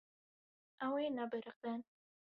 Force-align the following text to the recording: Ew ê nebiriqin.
Ew 0.85 0.93
ê 1.03 1.05
nebiriqin. 1.17 1.81